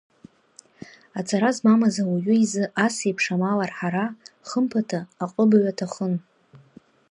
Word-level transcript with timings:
Аҵара 1.19 1.49
змамыз 1.55 1.95
ауаҩы 2.03 2.35
изы 2.43 2.63
ас 2.85 2.95
еиԥш 3.05 3.25
амал 3.33 3.59
арҳара, 3.65 4.05
хымԥада, 4.47 4.99
аҟыбаҩ 5.23 5.65
аҭахын. 5.71 6.13